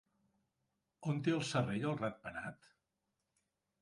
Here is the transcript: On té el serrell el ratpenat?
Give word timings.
On 1.11 1.21
té 1.27 1.35
el 1.39 1.45
serrell 1.49 1.85
el 1.93 2.01
ratpenat? 2.01 2.71